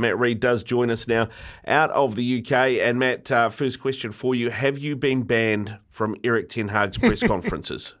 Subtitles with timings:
[0.00, 1.28] Matt Read does join us now
[1.66, 2.52] out of the UK.
[2.80, 6.98] And Matt, uh, first question for you: Have you been banned from Erik Ten Hag's
[6.98, 7.94] press conferences?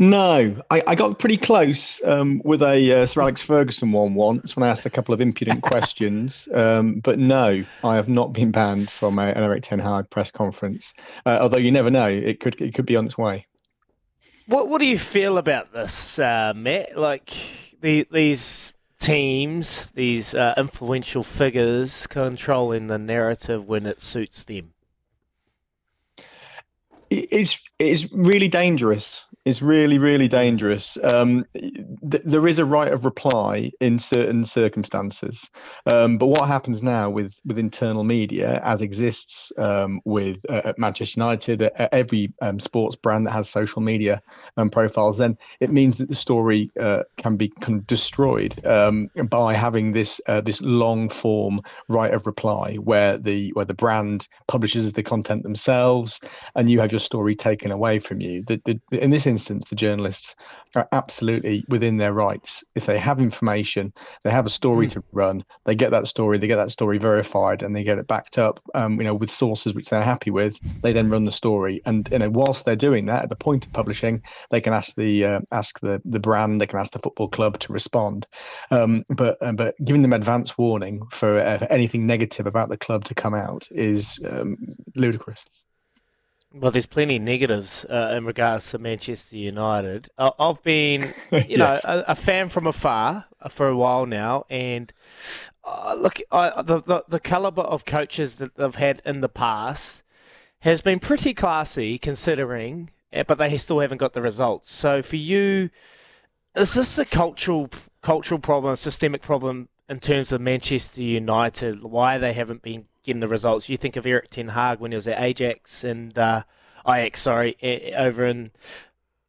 [0.00, 4.54] No, I, I, got pretty close um, with a uh, Sir Alex Ferguson one once
[4.54, 6.48] when I asked a couple of impudent questions.
[6.54, 10.30] Um, but no, I have not been banned from a, an Erik Ten Hag press
[10.30, 10.94] conference.
[11.26, 13.44] Uh, although you never know, it could it could be on its way.
[14.46, 16.96] What What do you feel about this, uh, Matt?
[16.96, 17.30] Like
[17.80, 24.72] the, these teams, these uh, influential figures controlling the narrative when it suits them?
[27.10, 30.98] It's it's really dangerous is really, really dangerous.
[31.02, 35.48] Um, th- there is a right of reply in certain circumstances,
[35.86, 40.78] um, but what happens now with with internal media, as exists um, with uh, at
[40.78, 44.20] Manchester United, at every um, sports brand that has social media
[44.58, 49.54] um, profiles, then it means that the story uh, can be of destroyed um, by
[49.54, 54.92] having this uh, this long form right of reply, where the where the brand publishes
[54.92, 56.20] the content themselves,
[56.54, 58.42] and you have your story taken away from you.
[58.42, 60.34] The, the, in this instance, instance, the journalists
[60.74, 62.64] are absolutely within their rights.
[62.74, 63.92] If they have information,
[64.22, 64.92] they have a story mm.
[64.92, 68.06] to run, they get that story, they get that story verified, and they get it
[68.06, 70.58] backed up, um, you know, with sources which they're happy with.
[70.82, 73.66] They then run the story, and you know, whilst they're doing that, at the point
[73.66, 76.98] of publishing, they can ask the uh, ask the the brand, they can ask the
[76.98, 78.26] football club to respond.
[78.70, 82.76] Um, but uh, but giving them advance warning for, uh, for anything negative about the
[82.76, 84.56] club to come out is um,
[84.94, 85.44] ludicrous.
[86.52, 90.08] Well, there's plenty of negatives uh, in regards to Manchester United.
[90.16, 91.84] Uh, I've been, you yes.
[91.84, 94.90] know, a, a, fan from afar for a while now, and
[95.62, 100.02] uh, look, I, the, the the caliber of coaches that they've had in the past
[100.60, 104.72] has been pretty classy, considering, eh, but they still haven't got the results.
[104.72, 105.68] So, for you,
[106.56, 107.68] is this a cultural
[108.00, 111.82] cultural problem, a systemic problem in terms of Manchester United?
[111.82, 113.68] Why they haven't been getting the results.
[113.68, 116.42] You think of Erik Ten Hag when he was at Ajax and uh,
[116.88, 117.56] Ajax, sorry,
[117.96, 118.50] over in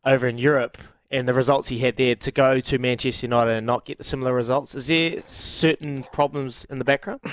[0.05, 0.77] over in Europe,
[1.11, 4.03] and the results he had there to go to Manchester United and not get the
[4.03, 4.75] similar results.
[4.75, 7.21] Is there certain problems in the background?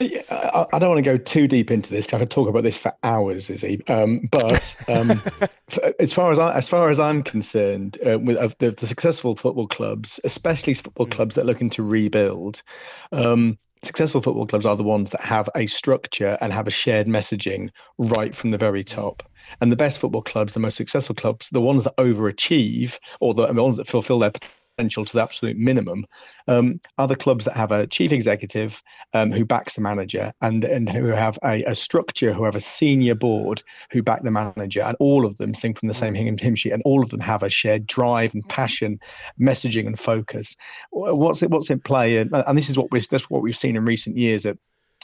[0.00, 2.12] Yeah, I, I, don't want to go too deep into this.
[2.12, 3.84] I could talk about this for hours, Izzy.
[3.88, 5.20] Um, but um,
[5.98, 9.34] as far as I, as far as I'm concerned, uh, with uh, the, the, successful
[9.34, 11.10] football clubs, especially football mm.
[11.10, 12.62] clubs that are looking to rebuild,
[13.10, 17.06] um, successful football clubs are the ones that have a structure and have a shared
[17.06, 18.88] messaging right from the very mm.
[18.88, 19.22] top.
[19.60, 23.46] And the best football clubs, the most successful clubs, the ones that overachieve or the,
[23.46, 24.32] the ones that fulfill their
[24.78, 26.06] potential to the absolute minimum
[26.46, 28.80] um, the clubs that have a chief executive
[29.12, 32.60] um, who backs the manager and, and who have a, a, structure, who have a
[32.60, 36.38] senior board who back the manager, and all of them sing from the same hymn,
[36.38, 39.00] hymn sheet, and all of them have a shared drive and passion,
[39.40, 40.54] messaging and focus.
[40.90, 41.50] What's it?
[41.50, 42.18] What's in play?
[42.18, 44.56] And, and this is what we that's what we've seen in recent years at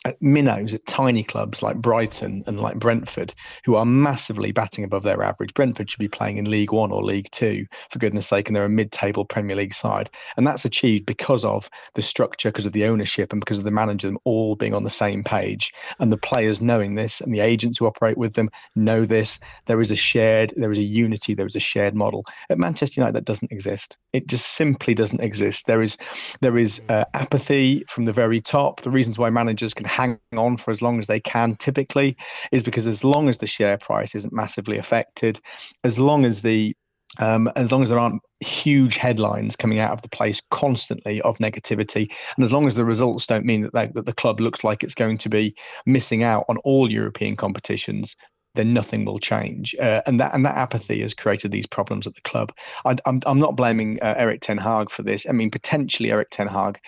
[0.05, 3.35] at minnows at tiny clubs like Brighton and like Brentford,
[3.65, 5.55] who are massively batting above their average.
[5.55, 8.65] Brentford should be playing in League One or League Two, for goodness sake, and they're
[8.65, 10.11] a mid table Premier League side.
[10.37, 13.71] And that's achieved because of the structure, because of the ownership, and because of the
[13.71, 15.73] manager, them all being on the same page.
[15.99, 19.41] And the players knowing this, and the agents who operate with them know this.
[19.67, 22.25] There is a shared, there is a unity, there is a shared model.
[22.51, 23.97] At Manchester United, that doesn't exist.
[24.13, 25.67] It just simply doesn't exist.
[25.67, 25.97] There is,
[26.41, 28.83] there is uh, apathy from the very top.
[28.83, 32.17] The reasons why managers can hang on for as long as they can typically
[32.51, 35.41] is because as long as the share price isn't massively affected,
[35.85, 36.75] as long as the
[37.21, 41.39] um, as long as there aren't huge headlines coming out of the place constantly of
[41.39, 44.65] negativity, and as long as the results don't mean that, they, that the club looks
[44.65, 45.55] like it's going to be
[45.87, 48.17] missing out on all European competitions,
[48.57, 49.77] then nothing will change.
[49.81, 52.53] Uh, and that and that apathy has created these problems at the club.
[52.85, 55.25] I, am I'm, I'm not blaming uh, Erik Ten Hag for this.
[55.29, 56.81] I mean, potentially Erik Ten Hag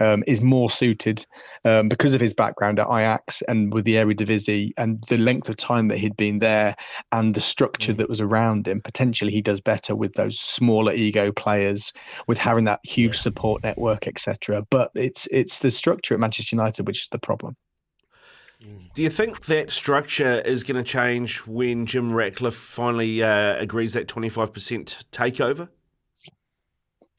[0.00, 1.24] um, is more suited
[1.64, 5.56] um, because of his background at Ajax and with the Eredivisie and the length of
[5.56, 6.74] time that he'd been there
[7.12, 7.98] and the structure mm.
[7.98, 8.80] that was around him.
[8.80, 11.92] Potentially, he does better with those smaller ego players,
[12.26, 13.20] with having that huge yeah.
[13.20, 14.66] support network, etc.
[14.70, 17.56] But it's it's the structure at Manchester United which is the problem.
[18.62, 18.92] Mm.
[18.94, 23.94] Do you think that structure is going to change when Jim Ratcliffe finally uh, agrees
[23.94, 25.68] that 25% takeover?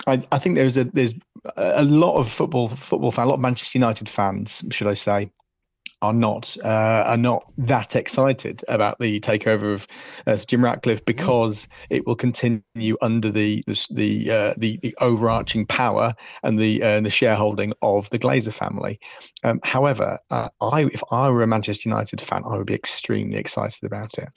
[0.07, 1.13] I, I think there's a there's
[1.55, 5.31] a lot of football football fans, a lot of Manchester United fans, should I say,
[6.01, 9.87] are not uh, are not that excited about the takeover of
[10.25, 11.05] uh, Jim Ratcliffe mm.
[11.05, 16.13] because it will continue under the the the, uh, the, the, overarching power
[16.43, 18.99] and the uh, the shareholding of the Glazer family.
[19.43, 23.37] Um, however, uh, I if I were a Manchester United fan, I would be extremely
[23.37, 24.29] excited about it.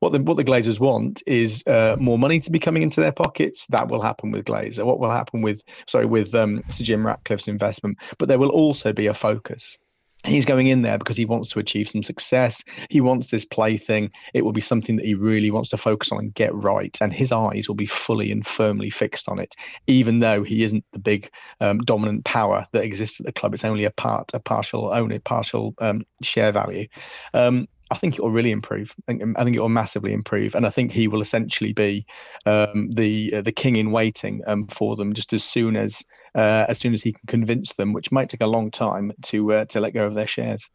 [0.00, 3.12] What the what the Glazers want is uh, more money to be coming into their
[3.12, 3.66] pockets.
[3.68, 4.84] That will happen with Glazer.
[4.84, 7.98] What will happen with sorry with um, Sir Jim Ratcliffe's investment?
[8.18, 9.76] But there will also be a focus
[10.24, 12.62] he's going in there because he wants to achieve some success.
[12.88, 14.10] He wants this plaything.
[14.34, 16.96] It will be something that he really wants to focus on and get right.
[17.00, 19.54] And his eyes will be fully and firmly fixed on it,
[19.86, 21.30] even though he isn't the big
[21.60, 23.54] um, dominant power that exists at the club.
[23.54, 26.88] It's only a part, a partial only partial um, share value.
[27.32, 28.94] Um, I think it will really improve.
[29.08, 32.06] I think, it will massively improve, and I think he will essentially be
[32.46, 36.04] um, the uh, the king in waiting um, for them just as soon as
[36.34, 39.52] uh, as soon as he can convince them, which might take a long time to
[39.52, 40.68] uh, to let go of their shares.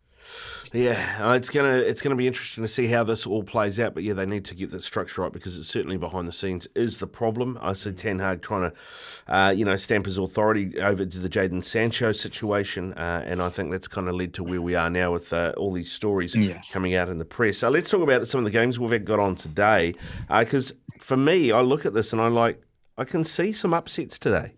[0.73, 3.93] Yeah, uh, it's gonna it's gonna be interesting to see how this all plays out.
[3.93, 6.67] But yeah, they need to get the structure right because it's certainly behind the scenes
[6.75, 7.57] is the problem.
[7.61, 11.29] I see Ten Hag trying to, uh, you know, stamp his authority over to the
[11.29, 14.89] Jadon Sancho situation, uh, and I think that's kind of led to where we are
[14.89, 16.71] now with uh, all these stories yes.
[16.71, 17.59] coming out in the press.
[17.59, 19.93] So let's talk about some of the games we've got on today,
[20.27, 22.61] because uh, for me, I look at this and I like
[22.97, 24.55] I can see some upsets today.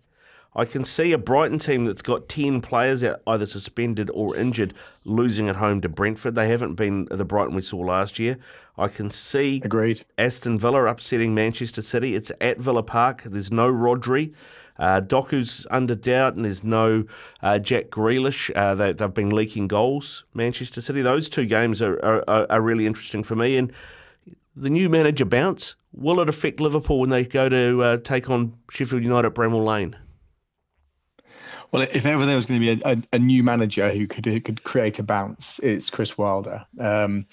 [0.58, 4.74] I can see a Brighton team that's got 10 players out, either suspended or injured
[5.04, 6.34] losing at home to Brentford.
[6.34, 8.38] They haven't been the Brighton we saw last year.
[8.76, 10.04] I can see Agreed.
[10.18, 12.16] Aston Villa upsetting Manchester City.
[12.16, 13.22] It's at Villa Park.
[13.22, 14.34] There's no Rodri.
[14.80, 17.04] Uh, Doku's under doubt, and there's no
[17.40, 18.50] uh, Jack Grealish.
[18.56, 21.02] Uh, they, have been leaking goals, Manchester City.
[21.02, 23.56] Those two games are, are, are really interesting for me.
[23.58, 23.72] And
[24.56, 28.54] the new manager bounce, will it affect Liverpool when they go to uh, take on
[28.72, 29.96] Sheffield United at Bramall Lane?
[31.70, 34.24] Well, if ever there was going to be a, a, a, new manager who could
[34.24, 36.64] who could create a bounce, it's Chris Wilder.
[36.78, 37.26] Um,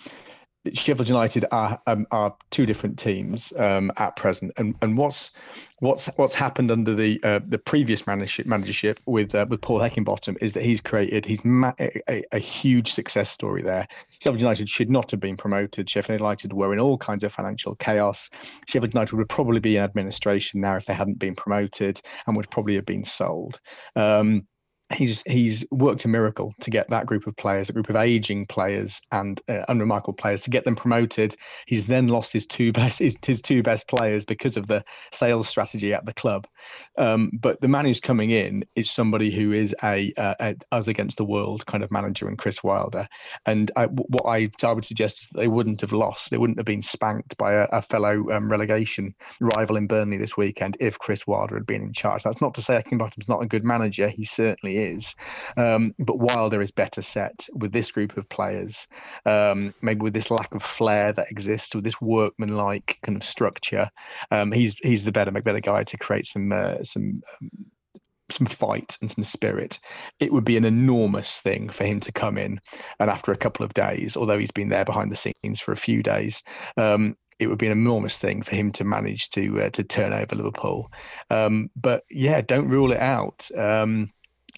[0.74, 5.32] Sheffield United are um, are two different teams um, at present, and and what's
[5.80, 10.38] what's what's happened under the uh, the previous managership managership with uh, with Paul Heckingbottom
[10.42, 13.88] is that he's created he's ma- a, a, huge success story there.
[14.20, 15.90] Sheffield United should not have been promoted.
[15.90, 18.30] Sheffield United were in all kinds of financial chaos.
[18.68, 22.50] Sheffield United would probably be in administration now if they hadn't been promoted, and would
[22.50, 23.60] probably have been sold.
[23.96, 24.48] Um,
[24.94, 28.46] he's he's worked a miracle to get that group of players, a group of aging
[28.46, 31.36] players and uh, unremarkable players, to get them promoted.
[31.66, 35.48] He's then lost his two best his, his two best players because of the sales
[35.48, 36.48] strategy at the club.
[36.98, 40.88] Um, but the man who's coming in is somebody who is a, a, a, us
[40.88, 43.08] against the world kind of manager in Chris Wilder.
[43.46, 46.30] And I, what I, I would suggest is they wouldn't have lost.
[46.30, 50.38] They wouldn't have been spanked by a, a fellow um, relegation rival in Burnley this
[50.38, 52.24] weekend if Chris Wilder had been in charge.
[52.24, 54.08] That's not to say Heckingbottom's not a good manager.
[54.08, 55.16] He certainly is.
[55.58, 58.88] Um, but Wilder is better set with this group of players,
[59.26, 63.90] um, maybe with this lack of flair that exists, with this workmanlike kind of structure.
[64.32, 67.22] Um, he's he's the better, better guy to create some uh, some.
[67.42, 67.50] Um,
[68.32, 69.78] some fight and some spirit,
[70.20, 72.60] it would be an enormous thing for him to come in
[73.00, 75.78] and after a couple of days, although he's been there behind the scenes for a
[75.78, 76.42] few days,
[76.76, 80.14] um, it would be an enormous thing for him to manage to uh, to turn
[80.14, 80.92] over Liverpool.
[81.30, 83.50] Um, but yeah, don't rule it out.
[83.56, 84.10] Um,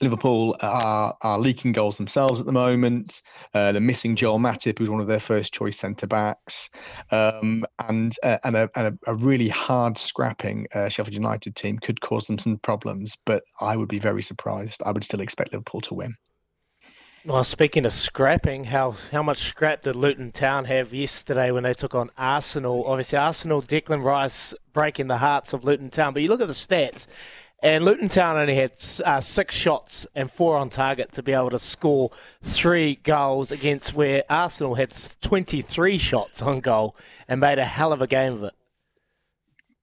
[0.01, 3.21] Liverpool are, are leaking goals themselves at the moment.
[3.53, 6.69] Uh, they're missing Joel Matip, who's one of their first choice centre backs,
[7.11, 12.01] um, and uh, and, a, and a, really hard scrapping uh, Sheffield United team could
[12.01, 13.17] cause them some problems.
[13.25, 14.81] But I would be very surprised.
[14.85, 16.15] I would still expect Liverpool to win.
[17.25, 21.73] Well, speaking of scrapping, how how much scrap did Luton Town have yesterday when they
[21.73, 22.85] took on Arsenal?
[22.85, 26.13] Obviously, Arsenal, Declan Rice breaking the hearts of Luton Town.
[26.13, 27.07] But you look at the stats
[27.63, 28.73] and Luton Town only had
[29.03, 32.11] uh, six shots and four on target to be able to score
[32.43, 36.95] three goals against where Arsenal had 23 shots on goal
[37.27, 38.53] and made a hell of a game of it.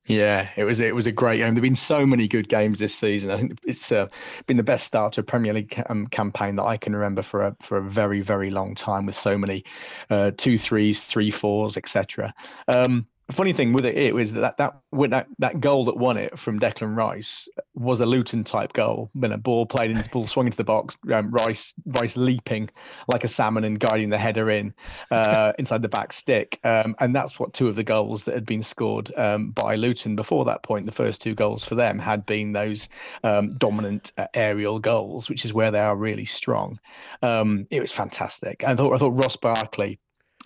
[0.07, 1.55] Yeah, it was it was a great game.
[1.55, 3.31] There've been so many good games this season.
[3.31, 4.09] I think it's uh,
[4.47, 7.41] been the best start to a Premier League um, campaign that I can remember for
[7.41, 9.65] a for a very very long time, with so many
[10.11, 12.35] uh, two threes, three fours, etc.
[12.69, 16.39] Um, funny thing with it, it was that that that that goal that won it
[16.39, 19.11] from Declan Rice was a Luton type goal.
[19.15, 22.71] When a ball played into ball swung into the box, um, Rice Rice leaping
[23.09, 24.75] like a salmon and guiding the header in
[25.11, 28.47] uh, inside the back stick, um, and that's what two of the goals that had
[28.47, 30.87] been scored um, by Luton before that point.
[30.87, 32.89] The first two goals for them had been those
[33.23, 36.79] um, dominant uh, aerial goals, which is where they are really strong.
[37.23, 38.65] Um, it was fantastic.
[38.65, 39.99] I thought I thought Ross Barkley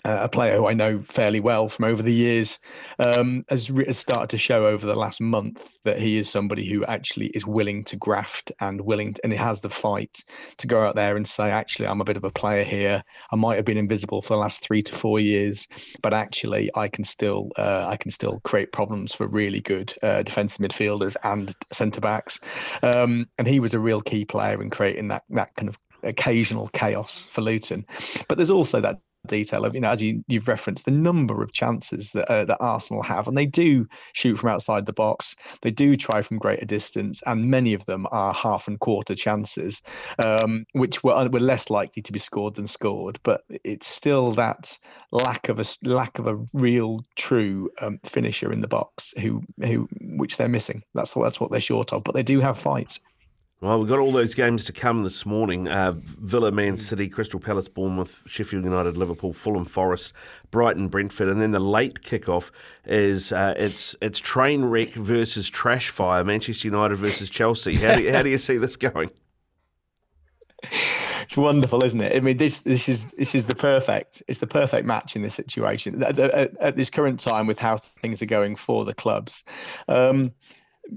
[0.09, 2.59] uh, a player who I know fairly well from over the years,
[2.99, 6.83] um, has, has, started to show over the last month that he is somebody who
[6.87, 10.25] actually is willing to graft and willing to, and he has the fight
[10.57, 13.03] to go out there and say, actually, I'm a bit of a player here.
[13.31, 15.69] I might have been invisible for the last three to four years,
[16.01, 20.23] but actually, I can still uh, I can still create problems for really good uh,
[20.23, 22.41] defensive midfielders and centre backs.
[22.83, 26.69] Um, and he was a real key player in creating that that kind of occasional
[26.69, 27.85] chaos for Luton.
[28.27, 31.53] But there's also that detail of you know as you, you've referenced the number of
[31.53, 33.29] chances that uh, that Arsenal have.
[33.29, 35.37] And they do shoot from outside the box.
[35.63, 37.23] They do try from greater distance.
[37.27, 39.83] And many of them are half and quarter chances
[40.25, 43.19] um, which were, were less likely to be scored than scored.
[43.23, 44.79] But it's still that
[45.11, 49.89] lack of a lack of a real true um, finisher in the box who who
[50.01, 50.83] which they're missing.
[50.95, 52.05] That's what that's what they're short of.
[52.05, 53.01] But they do have fights
[53.61, 55.67] well, we've got all those games to come this morning.
[55.67, 60.13] Uh, Villa, Man City, Crystal Palace, Bournemouth, Sheffield United, Liverpool, Fulham, Forest,
[60.53, 62.53] Brighton, Brentford, and then the late kickoff
[62.85, 67.75] is uh, it's it's train wreck versus trash fire, Manchester United versus Chelsea.
[67.75, 69.11] How do you, how do you see this going?
[71.23, 72.17] It's wonderful, isn't it?
[72.17, 75.35] I mean, this this is this is the perfect it's the perfect match in this
[75.35, 79.45] situation at, at, at this current time with how things are going for the clubs.
[79.89, 80.33] Um,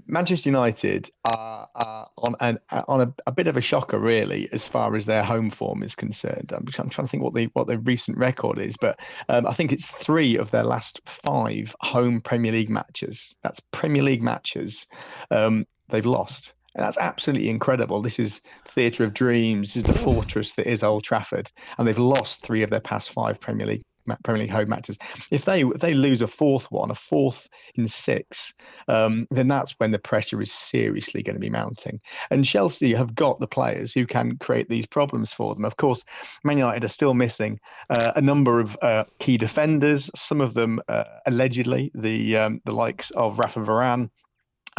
[0.07, 4.67] Manchester United are, are on an, on a, a, bit of a shocker, really, as
[4.67, 6.51] far as their home form is concerned.
[6.55, 9.53] I'm, I'm trying to think what the what the recent record is, but um, I
[9.53, 13.35] think it's three of their last five home Premier League matches.
[13.43, 14.87] That's Premier League matches
[15.29, 16.53] um, they've lost.
[16.73, 18.01] And that's absolutely incredible.
[18.01, 19.73] This is theatre of dreams.
[19.73, 23.11] This is the fortress that is Old Trafford, and they've lost three of their past
[23.11, 23.83] five Premier League
[24.23, 24.97] Premier League home matches.
[25.31, 28.53] If they if they lose a fourth one, a fourth in six,
[28.87, 31.99] um, then that's when the pressure is seriously going to be mounting.
[32.29, 35.65] And Chelsea have got the players who can create these problems for them.
[35.65, 36.03] Of course,
[36.43, 40.09] Man United are still missing uh, a number of uh, key defenders.
[40.15, 44.09] Some of them uh, allegedly the um, the likes of Rafa Varane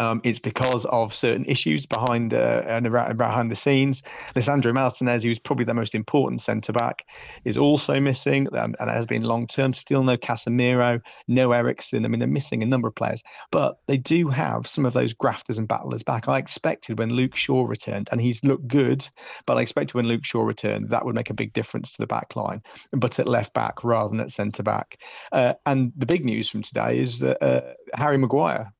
[0.03, 4.03] um, it's because of certain issues behind uh, and behind the scenes.
[4.35, 7.07] Lisandro Martinez, who's probably the most important centre back,
[7.45, 9.73] is also missing um, and has been long term.
[9.73, 12.05] Still no Casemiro, no Eriksen.
[12.05, 15.13] I mean, they're missing a number of players, but they do have some of those
[15.13, 16.29] grafters and battlers back.
[16.29, 19.09] I expected when Luke Shaw returned, and he's looked good,
[19.47, 22.07] but I expected when Luke Shaw returned that would make a big difference to the
[22.07, 24.99] back line, but at left back rather than at centre back.
[25.31, 28.73] Uh, and the big news from today is that uh, Harry Maguire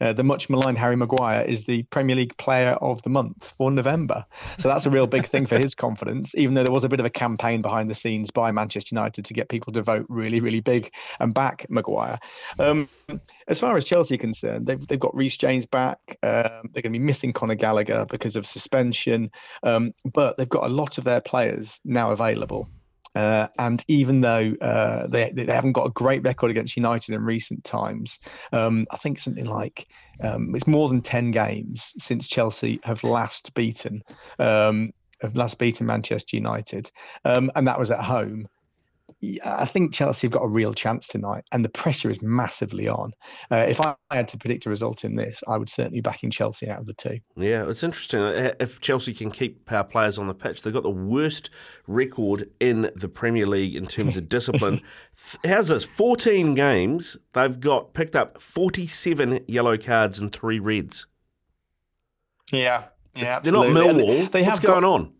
[0.00, 3.70] uh, the much maligned Harry Maguire is the Premier League Player of the Month for
[3.70, 4.24] November.
[4.58, 7.00] So that's a real big thing for his confidence, even though there was a bit
[7.00, 10.40] of a campaign behind the scenes by Manchester United to get people to vote really,
[10.40, 12.18] really big and back Maguire.
[12.58, 12.88] Um,
[13.46, 15.98] as far as Chelsea are concerned, they've, they've got Reece James back.
[16.22, 19.30] Um, they're going to be missing Conor Gallagher because of suspension,
[19.62, 22.68] um, but they've got a lot of their players now available.
[23.14, 27.22] Uh, and even though uh, they they haven't got a great record against United in
[27.22, 28.18] recent times,
[28.52, 29.86] um, I think something like
[30.22, 34.02] um, it's more than ten games since Chelsea have last beaten
[34.38, 36.90] um, have last beaten Manchester United,
[37.24, 38.46] um, and that was at home.
[39.44, 43.12] I think Chelsea have got a real chance tonight, and the pressure is massively on.
[43.50, 46.30] Uh, if I had to predict a result in this, I would certainly back in
[46.30, 47.18] Chelsea out of the two.
[47.36, 48.20] Yeah, it's interesting.
[48.20, 51.50] Uh, if Chelsea can keep our players on the pitch, they've got the worst
[51.88, 54.82] record in the Premier League in terms of discipline.
[55.44, 55.84] How's this?
[55.84, 61.06] 14 games, they've got picked up 47 yellow cards and three reds.
[62.52, 62.84] Yeah,
[63.16, 64.30] yeah, They're not Millwall.
[64.30, 65.12] They, they What's going got, on?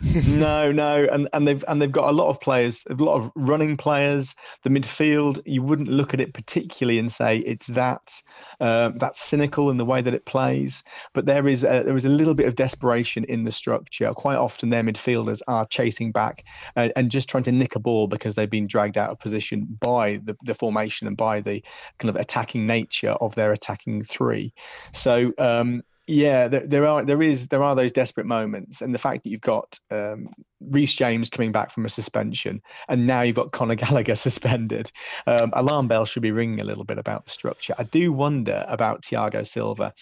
[0.28, 3.32] no, no, and and they've and they've got a lot of players, a lot of
[3.34, 4.36] running players.
[4.62, 8.22] The midfield, you wouldn't look at it particularly and say it's that
[8.60, 12.04] uh, that's cynical in the way that it plays, but there is a, there is
[12.04, 14.12] a little bit of desperation in the structure.
[14.14, 16.44] Quite often, their midfielders are chasing back
[16.76, 19.66] uh, and just trying to nick a ball because they've been dragged out of position
[19.80, 21.62] by the, the formation and by the
[21.98, 24.52] kind of attacking nature of their attacking three.
[24.92, 28.98] So um, yeah, there, there, are there is there are those desperate moments, and the
[28.98, 30.30] fact that you've got um,
[30.72, 34.90] James coming back from a suspension, and now you've got Conor Gallagher suspended,
[35.26, 37.74] um, alarm bells should be ringing a little bit about the structure.
[37.78, 39.92] I do wonder about Thiago Silva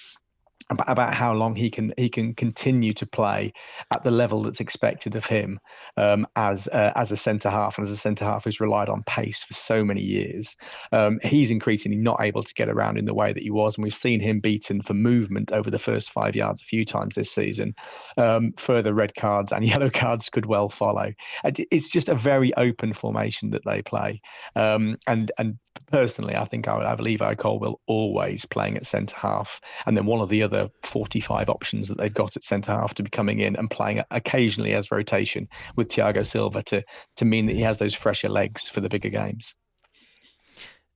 [0.71, 3.53] about, how long he can he can continue to play
[3.95, 5.61] at the level that's expected of him
[5.97, 9.03] um, as uh, as a centre half and as a centre half who's relied on
[9.05, 10.57] pace for so many years.
[10.93, 13.85] Um, he's increasingly not able to get around in the way that he was, and
[13.85, 17.31] we've seen him beaten for movement over the first five yards a few times this
[17.31, 17.75] season.
[18.17, 21.13] Um, further red cards and yellow cards could well follow.
[21.45, 24.21] It's just a very open formation that they play,
[24.57, 25.59] um, and and
[25.91, 30.07] personally, I think I would have Levi Colwill always playing at centre half, and then
[30.07, 33.41] one of the other 45 options that they've got at centre half to be coming
[33.41, 36.83] in and playing occasionally as rotation with Thiago Silva to
[37.17, 39.55] to mean that he has those fresher legs for the bigger games.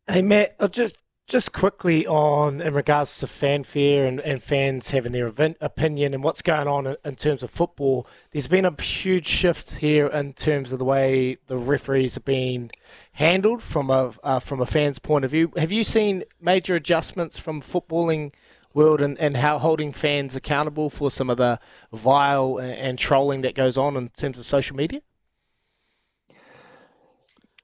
[0.06, 0.98] Hey Matt, I'll just
[1.30, 5.28] just quickly on in regards to fanfare and, and fans having their
[5.60, 10.08] opinion and what's going on in, terms of football, there's been a huge shift here
[10.08, 12.68] in terms of the way the referees are being
[13.12, 15.52] handled from a uh, from a fan's point of view.
[15.56, 18.32] Have you seen major adjustments from footballing
[18.74, 21.58] world and, and how holding fans accountable for some of the
[21.92, 25.00] vile and, and trolling that goes on in terms of social media?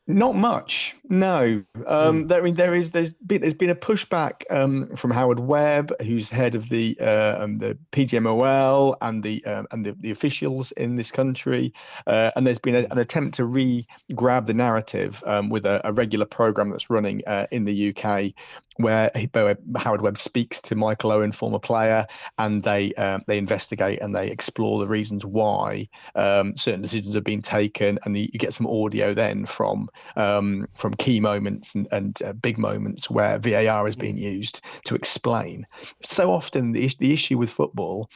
[0.09, 1.65] Not much, no.
[1.85, 2.29] Um, mm.
[2.29, 5.93] there, I mean, there is there's been there's been a pushback um, from Howard Webb,
[6.01, 10.71] who's head of the uh, um, the PGMOL and the um, and the, the officials
[10.73, 11.75] in this country,
[12.07, 15.93] uh, and there's been a, an attempt to re-grab the narrative um, with a, a,
[15.93, 18.33] regular program that's running uh, in the UK,
[18.79, 19.11] where
[19.77, 22.07] Howard Webb speaks to Michael Owen, former player,
[22.39, 27.25] and they uh, they investigate and they explore the reasons why um, certain decisions have
[27.25, 31.89] been taken, and the, you get some audio then from um, from key moments and,
[31.93, 35.67] and uh, big moments where VAR is being used to explain.
[36.03, 38.11] So often the the issue with football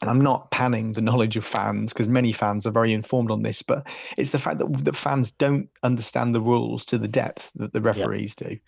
[0.00, 3.42] and I'm not panning the knowledge of fans because many fans are very informed on
[3.42, 3.86] this, but
[4.18, 7.80] it's the fact that the fans don't understand the rules to the depth that the
[7.80, 8.50] referees yep.
[8.50, 8.58] do.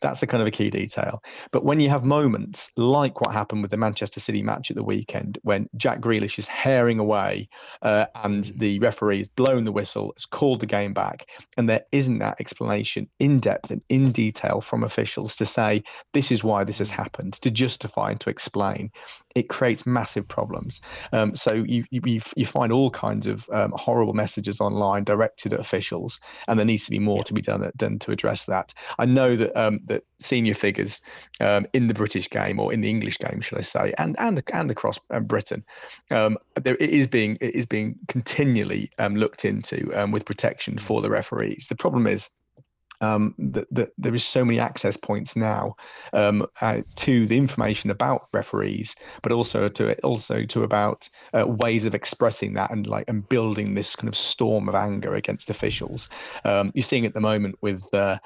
[0.00, 1.22] That's the kind of a key detail.
[1.50, 4.84] But when you have moments like what happened with the Manchester City match at the
[4.84, 7.48] weekend, when Jack Grealish is herring away
[7.80, 8.58] uh, and mm.
[8.58, 12.36] the referee has blown the whistle, has called the game back, and there isn't that
[12.38, 16.90] explanation in depth and in detail from officials to say this is why this has
[16.90, 16.96] mm.
[16.96, 18.90] happened, to justify and to explain,
[19.34, 20.65] it creates massive problems.
[21.12, 25.60] Um, so you, you you find all kinds of um, horrible messages online directed at
[25.60, 28.74] officials, and there needs to be more to be done done to address that.
[28.98, 31.00] I know that um, that senior figures
[31.40, 34.42] um, in the British game or in the English game, should I say, and and
[34.52, 35.64] and across um, Britain,
[36.10, 41.10] um, there it is being it is being continually looked into with protection for the
[41.10, 41.66] referees.
[41.68, 42.28] The problem is
[43.00, 45.76] um, that, that there is so many access points now
[46.12, 51.84] um, uh, to the information about referees, but also to also to about uh, ways
[51.84, 56.08] of expressing that and like and building this kind of storm of anger against officials.
[56.44, 58.18] Um, you're seeing at the moment with uh,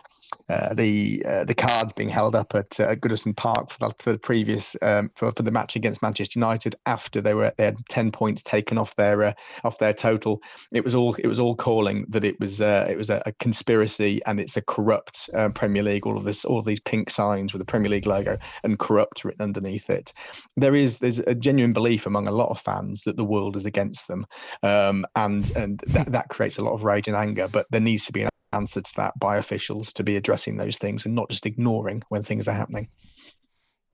[0.49, 4.13] uh, the uh, the cards being held up at, uh, Goodison Park for the, for
[4.13, 7.79] the previous um, for, for the match against Manchester United after they were they had
[7.89, 9.33] ten points taken off their uh,
[9.65, 10.43] off their total.
[10.73, 13.33] It was all it was all calling that it was uh, it was a, a,
[13.33, 16.07] conspiracy and it's a corrupt Premier League.
[16.07, 19.25] All of this all of these pink signs with the Premier League logo and corrupt
[19.25, 20.13] written underneath it.
[20.57, 23.65] There is there's a genuine belief among a lot of fans that the world is
[23.65, 24.27] against them,
[24.63, 27.49] um, and and that, that creates a lot of rage and anger.
[27.49, 30.77] But there needs to be an answer to that by officials to be addressing those
[30.77, 32.89] things and not just ignoring when things are happening.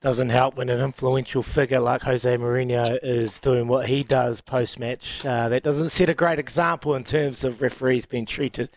[0.02, 4.78] Doesn't help when an influential figure like Jose Mourinho is doing what he does post
[4.78, 5.24] match.
[5.24, 8.68] Uh, that doesn't set a great example in terms of referees being treated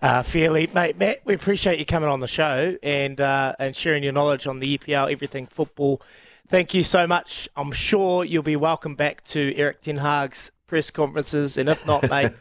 [0.00, 0.68] uh, fairly.
[0.68, 4.46] Mate, Matt, we appreciate you coming on the show and uh, and sharing your knowledge
[4.46, 6.00] on the EPL, everything football.
[6.46, 7.48] Thank you so much.
[7.56, 12.08] I'm sure you'll be welcome back to Erik Ten Hag's press conferences, and if not,
[12.08, 12.32] mate,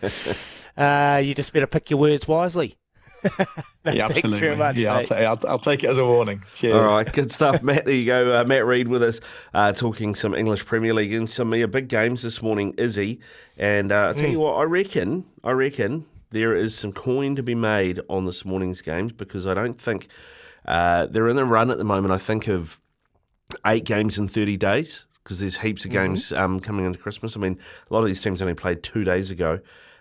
[0.77, 2.75] uh, you just better pick your words wisely.
[3.85, 4.55] yeah, absolutely.
[4.55, 6.43] Much, yeah, I'll, ta- I'll, I'll, take it as a warning.
[6.53, 6.75] Cheers.
[6.75, 7.85] All right, good stuff, Matt.
[7.85, 8.39] There you go.
[8.39, 9.19] Uh, Matt Read with us,
[9.53, 13.19] uh, talking some English Premier League and some of your big games this morning, Izzy.
[13.57, 14.33] And uh, I'll tell mm.
[14.33, 18.45] you what, I reckon, I reckon there is some coin to be made on this
[18.45, 20.07] morning's games because I don't think
[20.65, 22.13] uh, they're in the run at the moment.
[22.13, 22.81] I think of
[23.65, 26.05] eight games in 30 days because there's heaps of mm-hmm.
[26.05, 26.43] games mm-hmm.
[26.43, 27.35] um, coming into Christmas.
[27.35, 27.57] I mean,
[27.89, 29.59] a lot of these teams only played two days ago.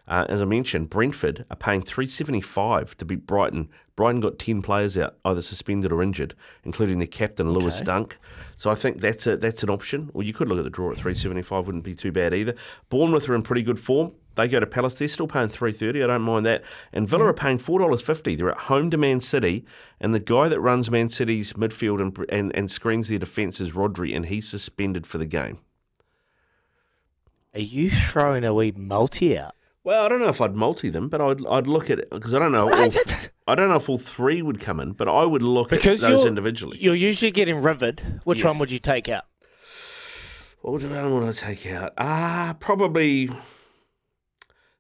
[0.08, 3.68] Uh, as I mentioned, Brentford are paying three seventy five to beat Brighton.
[3.96, 7.80] Brighton got ten players out, either suspended or injured, including their captain Lewis.
[7.80, 8.18] Dunk.
[8.54, 10.10] So I think that's a, that's an option.
[10.14, 12.34] Or you could look at the draw at three seventy five, wouldn't be too bad
[12.34, 12.54] either.
[12.88, 14.12] Bournemouth are in pretty good form.
[14.36, 14.98] They go to Palace.
[14.98, 16.04] They're still paying three thirty.
[16.04, 16.62] I don't mind that.
[16.92, 18.36] And Villa are paying four dollars fifty.
[18.36, 19.64] They're at home to Man City,
[19.98, 23.72] and the guy that runs Man City's midfield and and, and screens their defence is
[23.72, 25.58] Rodri, and he's suspended for the game.
[27.54, 29.55] Are you throwing a wee multi out?
[29.86, 32.34] Well, I don't know if I'd multi them, but I'd I'd look at it because
[32.34, 32.68] I don't know.
[32.68, 32.90] All,
[33.46, 36.10] I don't know if all three would come in, but I would look because at
[36.10, 36.78] those you're, individually.
[36.80, 38.00] You're usually getting rivered.
[38.24, 38.46] Which yes.
[38.46, 39.26] one would you take out?
[40.60, 41.92] What would I want to take out?
[41.98, 43.30] Ah, probably.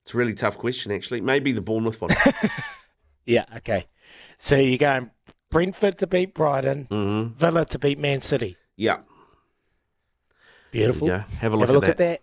[0.02, 1.20] It's a really tough question, actually.
[1.20, 2.10] Maybe the Bournemouth one.
[3.24, 3.44] yeah.
[3.58, 3.86] Okay.
[4.38, 5.12] So you're going
[5.52, 7.32] Brentford to beat Brighton, mm-hmm.
[7.32, 8.56] Villa to beat Man City.
[8.74, 9.02] Yeah.
[10.72, 11.08] Beautiful.
[11.08, 11.90] Have a look, Have a look at, that.
[11.90, 12.22] at, that.